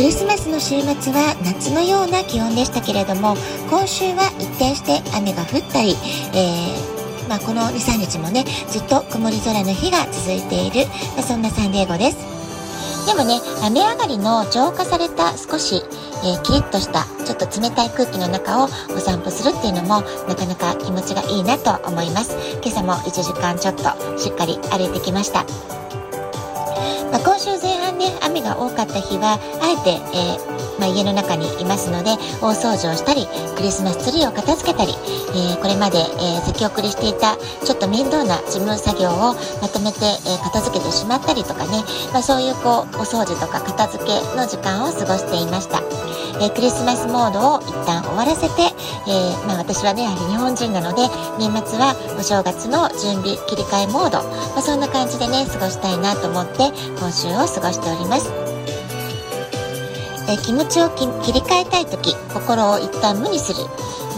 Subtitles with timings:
[0.00, 3.36] クリスマスの週末は夏のような気温でしたけれども、
[3.68, 5.92] 今週は一転して雨が降ったり、
[6.32, 12.16] えー、まあ、この2、3日もね、ずっと曇り空の日が続いている、まあ、そんなサンデーゴです。
[13.04, 15.84] でもね、雨上がりの浄化された少し、
[16.24, 22.38] えー、キリッとしたちょっと冷たい空気の中をお散歩するっていうのもなかなか気持ちがいいなと思います。
[22.64, 23.82] 今朝も1時間ちょっと
[24.18, 25.44] しっかり歩いてきました。
[27.10, 32.10] まあ、今週前半ね、雨が多かった日は、あえて、えー、まあ、家の中にいますので、
[32.40, 34.94] 大掃除をしたり、クリスマスツリーを片付けたり、
[35.34, 45.82] えー、これまで、えー、先送りしていた、ちょっと面倒な事務作業をまとめて、え片付けてしまったりとかね、まあ、そういうこう、お掃除とか片付けの時間を過ごしていました。
[46.40, 48.69] えクリスマスモードを一旦終わらせて、
[49.08, 51.02] えまあ、私はね、やはり日本人なので、
[51.38, 54.18] 年末はお正月の準備切り替えモード、
[54.52, 58.30] まあ、そんな感じでね、過ごしたいなと思って、今週を過ごしております。
[60.30, 63.58] え気持ちを切り替えたい時心を一旦無にする。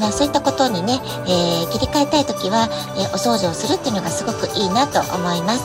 [0.01, 5.63] まあ、そういったことにね、えー、切り替えたい時は、えー、お掃除をするっていうのがすごくいいなと思います。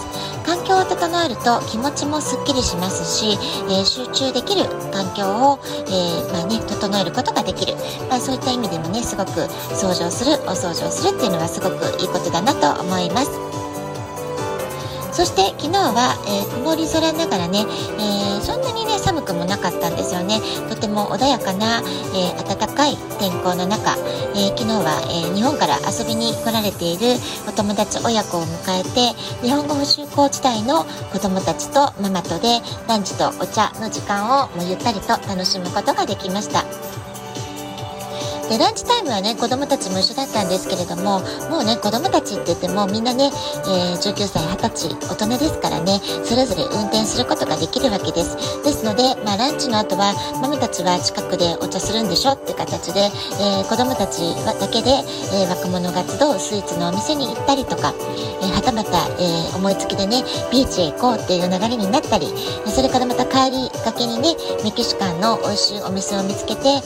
[0.47, 0.95] 環境を整
[1.25, 5.59] えると気持ちもすっきりしますし、えー、集中できる環境を、
[5.91, 7.75] えまあね、整えることができる、
[8.09, 9.31] まあ、そういった意味でもねすごく
[9.75, 13.47] 掃除をするお掃除をするっていうのはすごくいいことだなと思います。
[15.17, 17.65] そして昨日は、えー、曇り空ながらね、
[17.97, 20.39] えー、そんなにね寒くもなかったんですよね。
[20.69, 21.81] とても穏やかな、
[22.13, 23.97] えー、暖かい天候の中、
[24.35, 27.17] え昨日は、え日本から遊びに来られている
[27.49, 30.83] お友達親子を迎えて日本語補習校時代の
[31.13, 36.86] 子供たちとママとでランチとお茶の時間をもうゆったりと楽しむことができました。
[38.49, 41.19] でランチタイムはね子供たちも一緒だったんですけれども
[41.49, 43.31] もうね子供たちって言ってもみんなね、
[43.67, 48.37] えー、19歳20歳大人ですからねそれぞれ運転することができるわけです。
[48.63, 54.89] ですので、まあ、ランチの後はママたちは近くでお茶するんでしょって形で、えー、子供たちだけで、
[55.33, 57.93] えー、若者が集うスイーツのお店に行ったりとか、
[58.41, 62.27] えはたまた、え思いつきでねビーチへ行こうっていう流れになったり
[62.67, 66.81] それからまた帰りがけにねメキシカンの美味しいお店を見つけて、え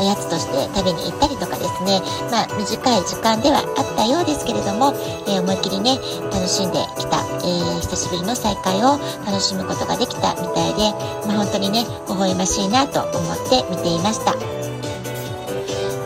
[0.00, 4.92] おやつとして食べに行ったりとかですね、まあ、短い時間ではあったようですけれども、
[5.30, 5.96] えー、思いっきりね、
[6.34, 10.90] 楽しんできた、えー、久しぶりの再会を楽しむことができたみたいで、
[11.26, 14.34] まあ、本当にね、微笑ましいなと思って見ていました。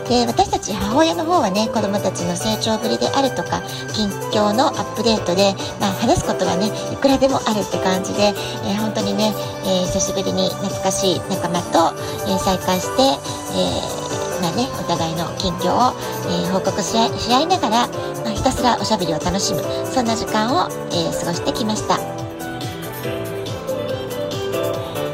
[0.09, 3.61] で私たち母親の方はね子どもたちの成長ぶりであるとか
[3.93, 8.33] 近況のアップデートで、まあ、話すことがねいくらでもあるって感じで、
[8.65, 9.31] えー、本当にね、
[9.69, 11.93] えー、久しぶりに懐かしい仲間と、
[12.25, 13.05] えー、再会して、
[13.53, 13.98] え
[14.41, 15.93] まあね、お互いの近況を、
[16.27, 17.07] えー、報告し合
[17.41, 17.87] いながら、
[18.23, 21.97] まあ、ひたすらおしゃべりを楽しむそんな時間を、えー、過ごしてきました。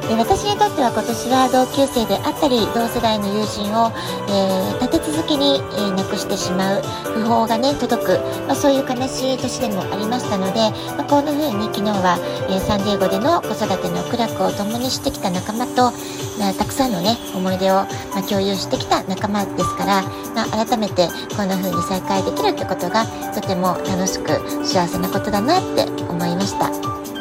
[0.07, 3.89] で私にとっては今年は同級生であったり同世代の友人を、
[4.29, 6.81] えー、立て続けに、えー、亡くしてしまう
[7.17, 15.89] 訃報がね届く、まあ、そういう悲しい年でもありましたので、まあ、こんな風に昨日は、えー、サンディエゴでの子育ての苦楽を共にしてきた仲間と、
[16.37, 20.03] まあ、たくさんのね思い出を、ま共有してきた仲間ですから、
[20.37, 27.14] ま改めてこんな風に再会できるってことがとても楽しく幸せなことだなって思いました。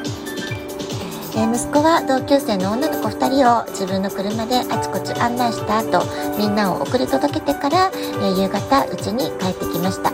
[1.37, 6.06] え息子は同級生の女の子2人を自分の車であちこち案内した後
[6.39, 7.91] みんなを送り届けてから、
[8.22, 10.12] え夕方家に帰ってきました、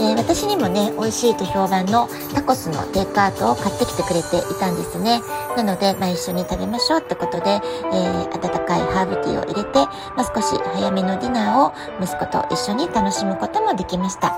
[0.00, 5.20] え私にもね美味しいと評判のタコスのテイクアウトを買ってきてくれていたんですね。
[5.56, 9.78] なので、まあ、一緒に食べましょうってことで、えー、温かいハーブティーを入れて、
[10.16, 14.28] まあ、少し早めのディナーを息子と一緒に楽しむこともできました。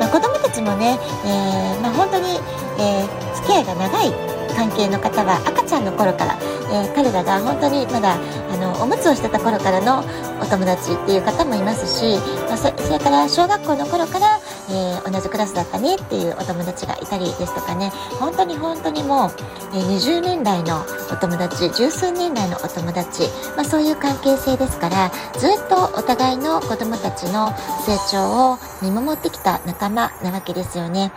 [0.00, 2.38] ま、子供たちもね、えー、まあ、本当に、
[2.78, 4.10] えー付き合いが長い
[4.56, 6.38] 関係の方は赤ちゃんの頃から、
[6.72, 10.00] えー、彼らが本当にまだあのおむつをしてた頃からの
[10.40, 12.16] お友達っていう方もいますし、
[12.48, 14.33] まあ、それから小学校の頃から、
[14.70, 19.30] えー、同じクラスだったねっていうお友達がいたりですとかね本当に本当にもう、
[19.74, 23.22] え、20年来のお友達十数年来のお友達、
[23.56, 27.48] まあ、そういう関係性ですからずっとお互いの子供たちの
[27.84, 31.12] 成長を見守ってきた仲間なわけですよね。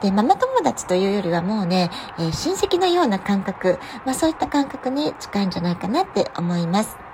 [0.00, 7.11] で、ママ友達というよりはもうね、えー、親戚のような感覚、まあそういった感覚に近いんじゃないかなって思います。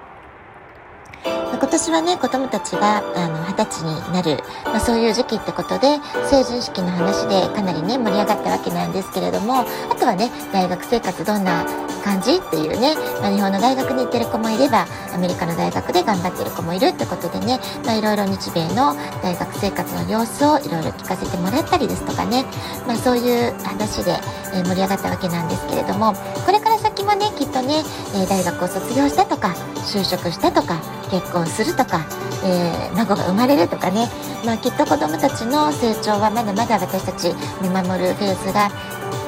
[1.24, 3.02] 今年はね、子供たちが、
[3.48, 5.98] 二十歳になる、まあ、そういう時期ってことで、
[6.30, 9.64] 成人式の話でかなりね、盛り上がったわけなんですけれども、あ
[9.98, 11.64] とはね、大学生活どんな
[12.04, 22.44] 感じっていうね、まあ、日本の大学に行ってる子もいれば、アメリカの大学で頑張ってる子もいるってことでね、まあ、いろいろ日米の大学生活の様子をいろいろ聞かせてもらったりですとかね、
[22.86, 24.16] まあ、そういう話で、
[24.64, 26.14] 盛り上がったわけなんですけれども、
[26.46, 27.82] これから先はね、きっとね、
[28.28, 29.54] 大学を卒業したとか、
[29.92, 30.76] 就職したとか、
[31.10, 32.06] 結婚するとか、
[32.44, 34.08] えー、孫が生まれるとかね、
[34.44, 38.70] まあ、きっと子どもたちの成長はまだまだ私たち見守るフェーズが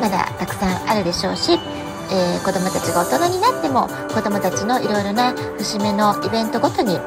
[0.00, 6.98] まだたくさんあるでしょうし、えー、子どもたちが大人になっても子どもたちのいろいろな節目のイベントごとに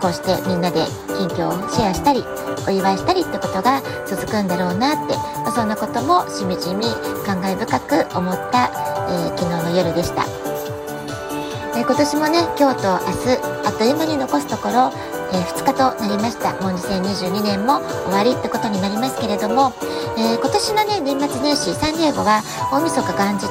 [0.00, 2.24] こうしてみんなで近況をシェアしたり
[2.66, 6.86] お祝いしたりってことが続くんだろうなって、まあ、そんなこともしみじみ
[7.24, 8.70] 感慨深く思った、
[9.08, 10.31] えー、昨日の夜でした。
[11.82, 14.94] え今年もね今日と明日あっという間に残すところ、
[15.34, 19.74] えー、2日となりましたもう2022年も終わりってことになりますけれども、
[20.14, 23.50] えー、今年のね年末年始サンディエゴは大晦日元日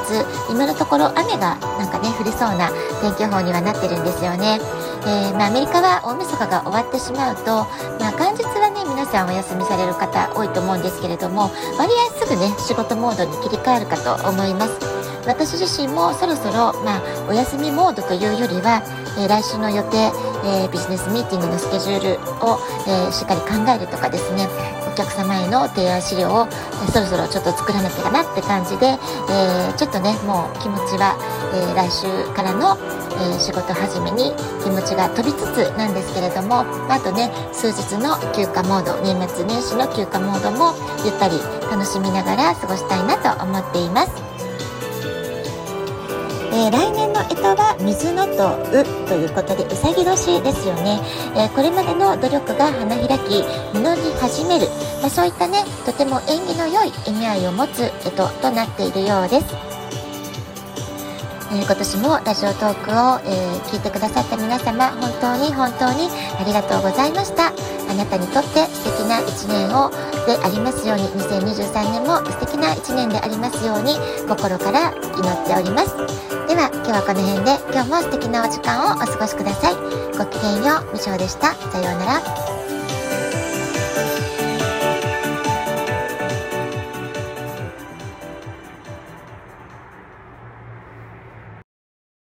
[0.50, 2.72] 今のところ雨がなんかね降りそうな
[3.04, 4.60] 天気予報にはなってるんですよね。
[5.04, 7.66] えー、まあ、アメリカは大晦日が終わってしまうと、
[8.00, 14.91] まあ、元日はね皆さんお休みされる方多いと思うんですけれども割合すぐね仕事モードに切り替えるかと思います。
[15.25, 18.81] 私自身もそろそろ、まあ、お休みモードというよりは、
[19.18, 20.12] えー、来週の予定、
[20.45, 24.47] えー、ビジネスミーティングのスケジュールを、えー、しっかり考えるとかですね
[24.91, 28.88] お客様への提案資料を、えそろそろちょっと作らなきゃなって感じで、
[29.31, 31.15] えちょっとねもう気持ちは、
[31.56, 32.77] え来週からの、
[33.15, 34.33] え仕事始めに
[34.63, 40.73] 気持ちが飛びつつなんですけれどもあとね数日の休暇モード年末年始の休暇モードも
[41.06, 41.38] ゆったり
[41.69, 44.31] 楽しみながら過ごしたいなと思っています。
[46.53, 51.00] えー、来年の干支は水のとうということでうさぎ年ですよね、
[51.36, 53.44] えー、これまでの努力が花開き
[53.74, 54.68] 実り始める、
[55.01, 59.70] まあ、そういったねとても縁起の良い意味合いを持つ干支となっているようです。
[61.51, 66.07] えー、今年もラジオトークを、えー、聞いてくださった皆様本当に本当に
[66.39, 67.51] ありがとうございました。
[67.92, 69.92] あなたにとって素敵な1年を
[70.25, 73.95] でありますように2023年も素敵な1年でありますように
[74.30, 75.98] 心から祈っております。
[76.48, 79.75] では今日はこの辺で今日も素敵なお時間をお過ごしください。
[80.18, 81.54] ごきげんようみしょうでした。
[81.54, 82.61] さようなら。